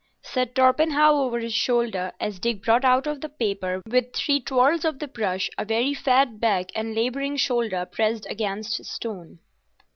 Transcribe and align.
said 0.23 0.55
Torpenhow 0.55 1.11
over 1.13 1.37
his 1.37 1.53
shoulder, 1.53 2.11
as 2.19 2.39
Dick 2.39 2.63
brought 2.63 2.83
out 2.83 3.05
of 3.05 3.21
the 3.21 3.29
paper 3.29 3.83
with 3.87 4.15
three 4.15 4.39
twirls 4.39 4.83
of 4.83 4.97
the 4.97 5.07
brush 5.07 5.47
a 5.59 5.63
very 5.63 5.93
fat 5.93 6.39
back 6.39 6.71
and 6.75 6.95
labouring 6.95 7.37
shoulder 7.37 7.85
pressed 7.85 8.25
against 8.27 8.83
stone. 8.83 9.37